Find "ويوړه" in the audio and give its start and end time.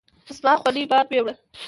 1.09-1.33